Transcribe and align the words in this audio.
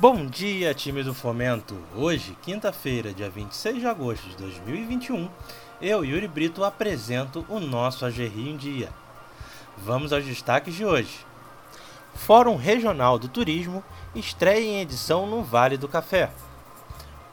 Bom 0.00 0.24
dia, 0.24 0.72
time 0.72 1.02
do 1.02 1.12
Fomento! 1.12 1.76
Hoje, 1.94 2.34
quinta-feira, 2.40 3.12
dia 3.12 3.28
26 3.28 3.80
de 3.80 3.86
agosto 3.86 4.26
de 4.30 4.36
2021, 4.38 5.28
eu, 5.78 6.02
Yuri 6.02 6.26
Brito, 6.26 6.64
apresento 6.64 7.44
o 7.50 7.60
nosso 7.60 8.06
Agerri 8.06 8.48
em 8.48 8.56
Dia. 8.56 8.88
Vamos 9.76 10.10
aos 10.10 10.24
destaques 10.24 10.74
de 10.74 10.86
hoje. 10.86 11.26
Fórum 12.14 12.56
Regional 12.56 13.18
do 13.18 13.28
Turismo 13.28 13.84
estreia 14.14 14.64
em 14.64 14.80
edição 14.80 15.26
no 15.26 15.42
Vale 15.42 15.76
do 15.76 15.86
Café. 15.86 16.30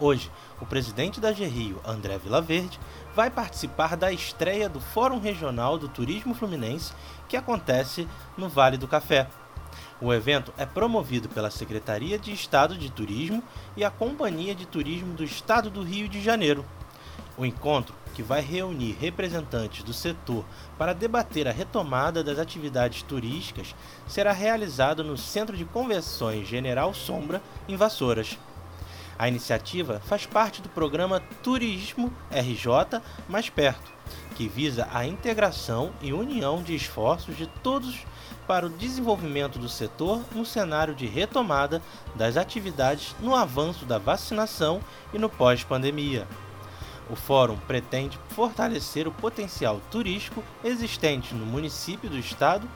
Hoje, 0.00 0.28
o 0.60 0.66
presidente 0.66 1.20
da 1.20 1.32
Gerrio, 1.32 1.80
André 1.86 2.18
Vilaverde, 2.18 2.80
vai 3.14 3.30
participar 3.30 3.96
da 3.96 4.10
estreia 4.10 4.68
do 4.68 4.80
Fórum 4.80 5.20
Regional 5.20 5.78
do 5.78 5.88
Turismo 5.88 6.34
Fluminense 6.34 6.92
que 7.28 7.36
acontece 7.36 8.08
no 8.36 8.48
Vale 8.48 8.76
do 8.76 8.88
Café. 8.88 9.28
O 10.00 10.12
evento 10.12 10.52
é 10.58 10.66
promovido 10.66 11.26
pela 11.26 11.50
Secretaria 11.50 12.18
de 12.18 12.30
Estado 12.30 12.76
de 12.76 12.90
Turismo 12.90 13.42
e 13.74 13.82
a 13.82 13.90
Companhia 13.90 14.54
de 14.54 14.66
Turismo 14.66 15.14
do 15.14 15.24
Estado 15.24 15.70
do 15.70 15.82
Rio 15.82 16.06
de 16.06 16.20
Janeiro. 16.20 16.66
O 17.38 17.46
encontro, 17.46 17.94
que 18.14 18.22
vai 18.22 18.42
reunir 18.42 18.92
representantes 19.00 19.82
do 19.82 19.94
setor 19.94 20.44
para 20.76 20.92
debater 20.92 21.48
a 21.48 21.52
retomada 21.52 22.22
das 22.22 22.38
atividades 22.38 23.02
turísticas, 23.02 23.74
será 24.06 24.32
realizado 24.32 25.02
no 25.02 25.16
Centro 25.16 25.56
de 25.56 25.64
Convenções 25.64 26.46
General 26.46 26.92
Sombra, 26.92 27.42
em 27.66 27.74
Vassouras. 27.74 28.38
A 29.18 29.28
iniciativa 29.28 30.00
faz 30.04 30.26
parte 30.26 30.60
do 30.60 30.68
programa 30.68 31.22
Turismo 31.42 32.12
RJ 32.30 33.00
Mais 33.30 33.48
Perto, 33.48 33.90
que 34.36 34.46
visa 34.46 34.86
a 34.92 35.06
integração 35.06 35.92
e 36.02 36.12
união 36.12 36.62
de 36.62 36.74
esforços 36.74 37.36
de 37.36 37.46
todos 37.46 38.04
para 38.46 38.66
o 38.66 38.70
desenvolvimento 38.70 39.58
do 39.58 39.68
setor 39.68 40.22
no 40.32 40.44
cenário 40.44 40.94
de 40.94 41.06
retomada 41.06 41.80
das 42.14 42.36
atividades 42.36 43.16
no 43.20 43.34
avanço 43.34 43.86
da 43.86 43.98
vacinação 43.98 44.80
e 45.12 45.18
no 45.18 45.30
pós-pandemia. 45.30 46.28
O 47.08 47.16
fórum 47.16 47.56
pretende 47.66 48.18
fortalecer 48.28 49.08
o 49.08 49.12
potencial 49.12 49.80
turístico 49.90 50.44
existente 50.62 51.34
no 51.34 51.46
município 51.46 52.10
do 52.10 52.18
estado 52.18 52.68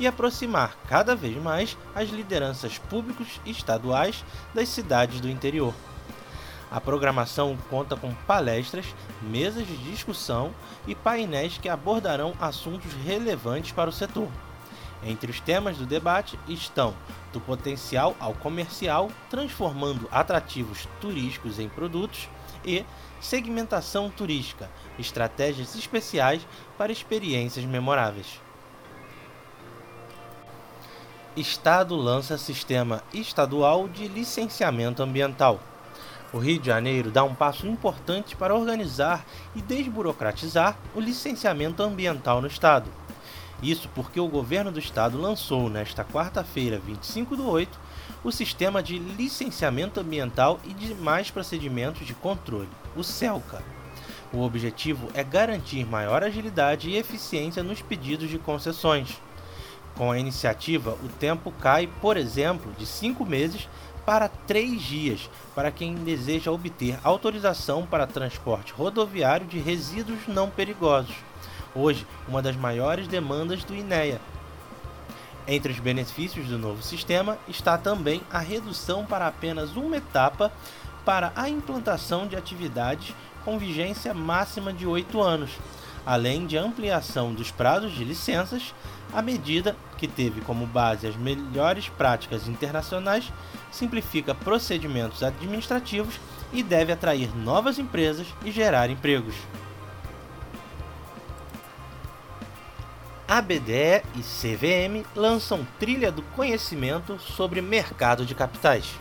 e 0.00 0.06
aproximar 0.06 0.76
cada 0.88 1.14
vez 1.14 1.40
mais 1.40 1.76
as 1.94 2.08
lideranças 2.08 2.76
públicas 2.76 3.40
estaduais 3.46 4.24
das 4.52 4.68
cidades 4.68 5.20
do 5.20 5.28
interior. 5.28 5.74
A 6.70 6.80
programação 6.80 7.56
conta 7.70 7.96
com 7.96 8.12
palestras, 8.26 8.86
mesas 9.22 9.66
de 9.66 9.76
discussão 9.76 10.52
e 10.86 10.94
painéis 10.94 11.58
que 11.58 11.68
abordarão 11.68 12.34
assuntos 12.40 12.92
relevantes 13.04 13.72
para 13.72 13.90
o 13.90 13.92
setor. 13.92 14.28
Entre 15.04 15.30
os 15.30 15.40
temas 15.40 15.76
do 15.76 15.86
debate 15.86 16.38
estão 16.48 16.94
do 17.32 17.40
potencial 17.40 18.16
ao 18.18 18.32
comercial, 18.34 19.10
transformando 19.28 20.08
atrativos 20.10 20.88
turísticos 21.00 21.58
em 21.58 21.68
produtos, 21.68 22.28
e 22.64 22.84
segmentação 23.20 24.10
turística, 24.10 24.70
estratégias 24.98 25.74
especiais 25.74 26.46
para 26.78 26.92
experiências 26.92 27.64
memoráveis. 27.64 28.40
Estado 31.36 31.96
lança 31.96 32.38
sistema 32.38 33.02
estadual 33.12 33.88
de 33.88 34.06
licenciamento 34.06 35.02
ambiental. 35.02 35.60
O 36.32 36.38
Rio 36.38 36.58
de 36.58 36.66
Janeiro 36.66 37.10
dá 37.10 37.22
um 37.22 37.34
passo 37.34 37.66
importante 37.66 38.34
para 38.34 38.54
organizar 38.54 39.24
e 39.54 39.62
desburocratizar 39.62 40.76
o 40.94 41.00
licenciamento 41.00 41.82
ambiental 41.82 42.40
no 42.40 42.48
estado. 42.48 42.90
Isso 43.62 43.88
porque 43.94 44.18
o 44.18 44.28
governo 44.28 44.72
do 44.72 44.78
estado 44.78 45.16
lançou 45.18 45.70
nesta 45.70 46.04
quarta-feira, 46.04 46.78
25 46.78 47.36
do 47.36 47.48
8, 47.48 47.78
o 48.22 48.32
Sistema 48.32 48.82
de 48.82 48.98
Licenciamento 48.98 50.00
Ambiental 50.00 50.60
e 50.64 50.74
demais 50.74 51.30
procedimentos 51.30 52.06
de 52.06 52.14
controle, 52.14 52.68
o 52.96 53.04
CELCA. 53.04 53.62
O 54.32 54.42
objetivo 54.42 55.08
é 55.14 55.22
garantir 55.22 55.86
maior 55.86 56.24
agilidade 56.24 56.90
e 56.90 56.96
eficiência 56.96 57.62
nos 57.62 57.80
pedidos 57.80 58.28
de 58.28 58.38
concessões. 58.38 59.20
Com 59.96 60.10
a 60.10 60.18
iniciativa, 60.18 60.98
o 61.04 61.08
tempo 61.08 61.52
cai, 61.52 61.88
por 62.00 62.16
exemplo, 62.16 62.72
de 62.76 62.84
cinco 62.84 63.24
meses 63.24 63.68
para 64.04 64.28
três 64.28 64.82
dias 64.82 65.30
para 65.54 65.70
quem 65.70 65.94
deseja 65.94 66.50
obter 66.50 66.98
autorização 67.02 67.86
para 67.86 68.06
transporte 68.06 68.72
rodoviário 68.72 69.46
de 69.46 69.58
resíduos 69.58 70.26
não 70.26 70.50
perigosos 70.50 71.14
hoje 71.74 72.06
uma 72.28 72.40
das 72.40 72.56
maiores 72.56 73.08
demandas 73.08 73.64
do 73.64 73.74
INEA. 73.74 74.20
Entre 75.46 75.72
os 75.72 75.78
benefícios 75.78 76.46
do 76.46 76.58
novo 76.58 76.82
sistema 76.82 77.36
está 77.48 77.76
também 77.76 78.22
a 78.30 78.38
redução 78.38 79.04
para 79.04 79.26
apenas 79.26 79.76
uma 79.76 79.96
etapa 79.96 80.52
para 81.04 81.32
a 81.36 81.48
implantação 81.48 82.26
de 82.26 82.36
atividades 82.36 83.14
com 83.44 83.58
vigência 83.58 84.14
máxima 84.14 84.72
de 84.72 84.86
oito 84.86 85.20
anos, 85.20 85.50
além 86.06 86.46
de 86.46 86.56
ampliação 86.56 87.34
dos 87.34 87.50
prazos 87.50 87.92
de 87.92 88.04
licenças, 88.04 88.74
a 89.12 89.20
medida, 89.20 89.76
que 89.94 90.08
teve 90.08 90.40
como 90.40 90.66
base 90.66 91.06
as 91.06 91.16
melhores 91.16 91.88
práticas 91.88 92.48
internacionais, 92.48 93.32
simplifica 93.70 94.34
procedimentos 94.34 95.22
administrativos 95.22 96.20
e 96.52 96.62
deve 96.62 96.92
atrair 96.92 97.34
novas 97.36 97.78
empresas 97.78 98.26
e 98.44 98.50
gerar 98.50 98.90
empregos. 98.90 99.34
A 103.26 103.40
BDE 103.40 104.02
e 104.14 104.20
CVM 104.20 105.06
lançam 105.16 105.66
trilha 105.80 106.12
do 106.12 106.22
conhecimento 106.22 107.18
sobre 107.18 107.62
mercado 107.62 108.26
de 108.26 108.34
capitais. 108.34 108.94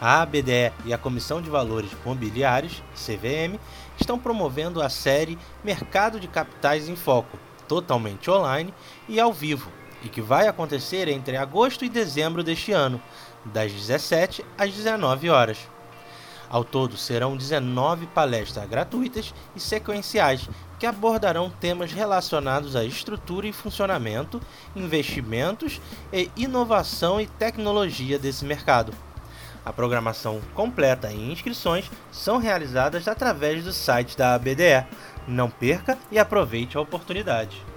A 0.00 0.20
ABDE 0.22 0.72
e 0.84 0.92
a 0.92 0.98
Comissão 0.98 1.40
de 1.40 1.48
Valores 1.48 1.90
Mobiliários, 2.04 2.82
CVM, 2.92 3.60
estão 3.96 4.18
promovendo 4.18 4.82
a 4.82 4.88
série 4.88 5.38
Mercado 5.62 6.18
de 6.18 6.26
Capitais 6.26 6.88
em 6.88 6.96
Foco, 6.96 7.38
totalmente 7.68 8.28
online 8.28 8.74
e 9.08 9.20
ao 9.20 9.32
vivo, 9.32 9.70
e 10.02 10.08
que 10.08 10.20
vai 10.20 10.48
acontecer 10.48 11.08
entre 11.08 11.36
agosto 11.36 11.84
e 11.84 11.88
dezembro 11.88 12.42
deste 12.42 12.72
ano, 12.72 13.00
das 13.44 13.72
17 13.72 14.44
às 14.58 14.72
19 14.72 15.30
horas. 15.30 15.58
Ao 16.52 16.62
todo, 16.62 16.98
serão 16.98 17.34
19 17.34 18.06
palestras 18.08 18.68
gratuitas 18.68 19.32
e 19.56 19.60
sequenciais 19.60 20.46
que 20.78 20.84
abordarão 20.84 21.48
temas 21.48 21.92
relacionados 21.92 22.76
à 22.76 22.84
estrutura 22.84 23.46
e 23.46 23.52
funcionamento, 23.52 24.38
investimentos 24.76 25.80
e 26.12 26.30
inovação 26.36 27.18
e 27.18 27.26
tecnologia 27.26 28.18
desse 28.18 28.44
mercado. 28.44 28.92
A 29.64 29.72
programação 29.72 30.42
completa 30.54 31.10
e 31.10 31.32
inscrições 31.32 31.90
são 32.10 32.36
realizadas 32.36 33.08
através 33.08 33.64
do 33.64 33.72
site 33.72 34.18
da 34.18 34.34
ABDE. 34.34 34.84
Não 35.26 35.48
perca 35.48 35.96
e 36.10 36.18
aproveite 36.18 36.76
a 36.76 36.80
oportunidade. 36.80 37.71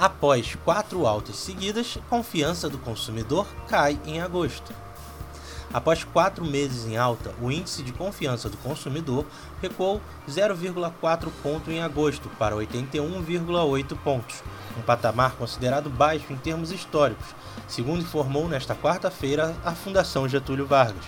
Após 0.00 0.54
quatro 0.64 1.06
altas 1.06 1.36
seguidas, 1.36 1.98
confiança 2.08 2.70
do 2.70 2.78
consumidor 2.78 3.46
cai 3.68 4.00
em 4.06 4.18
agosto. 4.18 4.72
Após 5.74 6.04
quatro 6.04 6.42
meses 6.42 6.86
em 6.86 6.96
alta, 6.96 7.34
o 7.38 7.50
índice 7.50 7.82
de 7.82 7.92
confiança 7.92 8.48
do 8.48 8.56
consumidor 8.56 9.26
recuou 9.60 10.00
0,4 10.26 11.28
ponto 11.42 11.70
em 11.70 11.82
agosto 11.82 12.30
para 12.38 12.56
81,8 12.56 13.94
pontos, 13.98 14.42
um 14.78 14.80
patamar 14.80 15.32
considerado 15.32 15.90
baixo 15.90 16.32
em 16.32 16.36
termos 16.38 16.72
históricos, 16.72 17.34
segundo 17.68 18.00
informou 18.00 18.48
nesta 18.48 18.74
quarta-feira 18.74 19.54
a 19.62 19.72
Fundação 19.72 20.26
Getúlio 20.26 20.66
Vargas. 20.66 21.04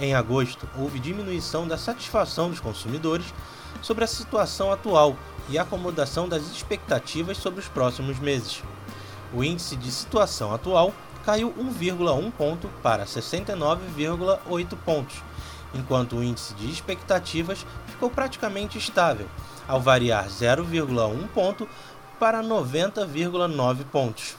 Em 0.00 0.16
agosto, 0.16 0.68
houve 0.76 0.98
diminuição 0.98 1.68
da 1.68 1.78
satisfação 1.78 2.50
dos 2.50 2.58
consumidores 2.58 3.32
sobre 3.80 4.02
a 4.02 4.08
situação 4.08 4.72
atual 4.72 5.16
e 5.48 5.58
acomodação 5.58 6.28
das 6.28 6.42
expectativas 6.42 7.38
sobre 7.38 7.60
os 7.60 7.68
próximos 7.68 8.18
meses. 8.18 8.62
O 9.32 9.42
índice 9.42 9.76
de 9.76 9.90
situação 9.90 10.52
atual 10.54 10.92
caiu 11.24 11.52
1,1 11.52 12.32
ponto 12.32 12.68
para 12.82 13.04
69,8 13.04 14.76
pontos, 14.84 15.22
enquanto 15.74 16.16
o 16.16 16.22
índice 16.22 16.54
de 16.54 16.70
expectativas 16.70 17.66
ficou 17.86 18.10
praticamente 18.10 18.78
estável, 18.78 19.28
ao 19.66 19.80
variar 19.80 20.26
0,1 20.28 21.28
ponto 21.28 21.68
para 22.18 22.42
90,9 22.42 23.84
pontos. 23.92 24.36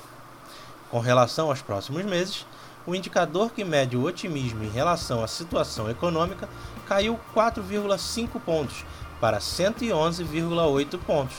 Com 0.89 0.99
relação 0.99 1.49
aos 1.49 1.61
próximos 1.61 2.03
meses, 2.03 2.45
o 2.87 2.95
indicador 2.95 3.51
que 3.51 3.63
mede 3.63 3.95
o 3.95 4.03
otimismo 4.03 4.63
em 4.63 4.69
relação 4.69 5.23
à 5.23 5.27
situação 5.27 5.89
econômica 5.89 6.49
caiu 6.87 7.19
4,5 7.35 8.39
pontos 8.39 8.83
para 9.19 9.39
111,8 9.39 10.97
pontos, 10.99 11.37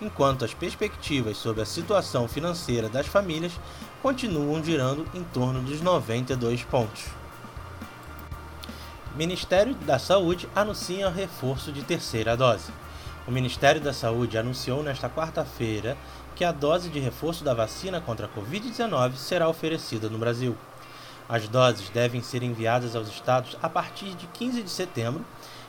enquanto 0.00 0.44
as 0.44 0.54
perspectivas 0.54 1.36
sobre 1.36 1.62
a 1.62 1.66
situação 1.66 2.28
financeira 2.28 2.88
das 2.88 3.06
famílias 3.06 3.52
continuam 4.02 4.62
girando 4.62 5.06
em 5.14 5.22
torno 5.24 5.62
dos 5.62 5.80
92 5.80 6.62
pontos. 6.64 7.04
Ministério 9.16 9.74
da 9.76 9.98
Saúde 9.98 10.48
anuncia 10.54 11.08
reforço 11.08 11.70
de 11.70 11.82
terceira 11.82 12.36
dose. 12.36 12.72
O 13.26 13.30
Ministério 13.30 13.80
da 13.80 13.92
Saúde 13.92 14.36
anunciou 14.36 14.82
nesta 14.82 15.08
quarta-feira 15.08 15.96
que 16.34 16.44
a 16.44 16.52
dose 16.52 16.88
de 16.90 16.98
reforço 16.98 17.44
da 17.44 17.54
vacina 17.54 18.00
contra 18.00 18.26
a 18.26 18.28
Covid-19 18.28 19.14
será 19.14 19.48
oferecida 19.48 20.08
no 20.08 20.18
Brasil. 20.18 20.56
As 21.28 21.48
doses 21.48 21.88
devem 21.88 22.22
ser 22.22 22.42
enviadas 22.42 22.94
aos 22.94 23.08
estados 23.08 23.56
a 23.62 23.68
partir 23.68 24.14
de 24.14 24.26
15 24.26 24.62
de 24.62 24.70
setembro 24.70 25.24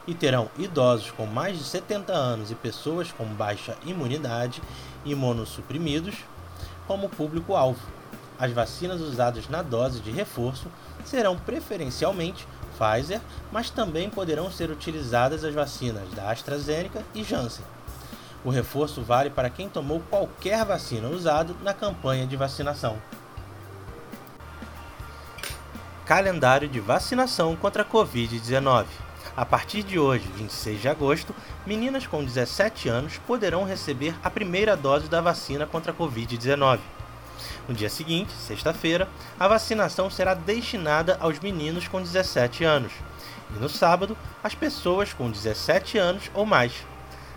e 0.07 0.13
terão 0.13 0.50
idosos 0.57 1.12
com 1.12 1.25
mais 1.25 1.57
de 1.57 1.63
70 1.63 2.13
anos 2.13 2.52
e 2.52 2.56
pessoas 2.56 3.12
com 3.12 3.25
baixa 3.25 3.75
imunidade 3.86 4.62
imunossuprimidos 5.04 6.16
como 6.88 7.10
público-alvo. 7.10 7.80
As 8.38 8.52
vacinas 8.52 9.02
usadas 9.02 9.48
na 9.50 9.62
dose 9.62 10.00
de 10.02 10.12
reforço 10.12 10.68
serão 11.04 11.38
preferencialmente 11.38 12.48
Pfizer, 12.75 13.22
mas 13.52 13.69
também 13.69 14.10
poderão 14.10 14.52
ser 14.52 14.69
utilizadas 14.69 15.44
as 15.44 15.54
vacinas 15.54 16.10
da 16.12 16.30
AstraZeneca 16.30 17.01
e 17.13 17.24
Janssen. 17.24 17.63
O 18.44 18.50
reforço 18.50 19.01
vale 19.01 19.30
para 19.30 19.50
quem 19.50 19.69
tomou 19.69 20.01
qualquer 20.01 20.63
vacina 20.66 21.08
usada 21.08 21.56
na 21.63 21.74
campanha 21.74 22.28
de 22.28 22.36
vacinação. 22.36 22.98
Calendário 26.06 26.68
de 26.68 26.80
vacinação 26.80 27.56
contra 27.56 27.81
a 27.81 27.86
Covid-19. 27.86 28.86
A 29.38 29.46
partir 29.46 29.84
de 29.84 30.00
hoje, 30.00 30.26
26 30.36 30.82
de 30.82 30.88
agosto, 30.88 31.36
meninas 31.66 32.08
com 32.08 32.24
17 32.24 32.88
anos 32.88 33.18
poderão 33.28 33.66
receber 33.66 34.16
a 34.24 34.30
primeira 34.30 34.78
dose 34.78 35.10
da 35.10 35.20
vacina 35.20 35.66
contra 35.66 35.92
a 35.92 35.96
Covid-19. 35.96 36.80
No 37.68 37.76
dia 37.76 37.90
seguinte, 37.90 38.32
sexta-feira, 38.32 39.10
a 39.38 39.48
vacinação 39.48 40.10
será 40.10 40.34
destinada 40.34 41.18
aos 41.20 41.40
meninos 41.40 41.88
com 41.88 42.02
17 42.02 42.64
anos 42.64 42.94
e 43.56 43.60
no 43.60 43.70
sábado, 43.70 44.18
às 44.44 44.56
pessoas 44.56 45.14
com 45.14 45.30
17 45.30 45.98
anos 45.98 46.32
ou 46.34 46.46
mais. 46.46 46.74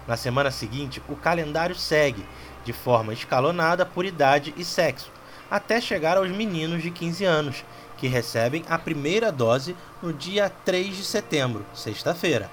Na 0.06 0.16
semana 0.16 0.50
seguinte, 0.50 1.02
o 1.08 1.16
calendário 1.16 1.74
segue 1.74 2.24
de 2.64 2.72
forma 2.72 3.12
escalonada 3.12 3.84
por 3.84 4.04
idade 4.04 4.54
e 4.56 4.64
sexo, 4.64 5.10
até 5.50 5.80
chegar 5.80 6.16
aos 6.16 6.30
meninos 6.30 6.82
de 6.82 6.90
15 6.90 7.24
anos, 7.24 7.64
que 7.96 8.06
recebem 8.06 8.64
a 8.68 8.78
primeira 8.78 9.32
dose 9.32 9.76
no 10.02 10.12
dia 10.12 10.50
3 10.64 10.96
de 10.96 11.04
setembro, 11.04 11.64
sexta-feira. 11.74 12.50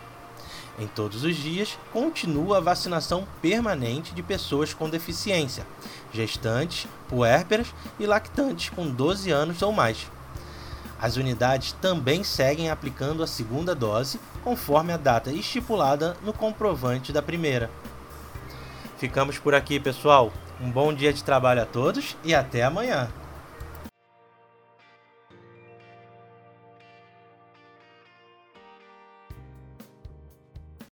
Em 0.78 0.88
todos 0.88 1.24
os 1.24 1.36
dias, 1.36 1.78
continua 1.94 2.58
a 2.58 2.62
vacinação 2.62 3.26
permanente 3.42 4.14
de 4.14 4.22
pessoas 4.22 4.74
com 4.74 4.90
deficiência, 4.90 5.66
gestantes, 6.12 6.88
puérperas 7.08 7.74
e 7.98 8.06
lactantes 8.06 8.70
com 8.70 8.88
12 8.88 9.32
anos 9.32 9.62
ou 9.62 9.72
mais. 9.72 10.08
As 11.00 11.16
unidades 11.18 11.72
também 11.74 12.24
seguem 12.24 12.70
aplicando 12.70 13.24
a 13.24 13.28
segunda 13.28 13.76
dose, 13.76 14.20
conforme 14.44 14.92
a 14.92 14.98
data 14.98 15.32
estipulada 15.32 16.18
no 16.24 16.34
comprovante 16.34 17.14
da 17.14 17.22
primeira. 17.22 17.70
Ficamos 18.98 19.38
por 19.38 19.54
aqui, 19.54 19.80
pessoal. 19.80 20.32
Um 20.62 20.72
bom 20.72 20.94
dia 20.94 21.12
de 21.12 21.24
trabalho 21.24 21.62
a 21.62 21.66
todos 21.66 22.16
e 22.24 22.34
até 22.34 22.64
amanhã! 22.64 23.10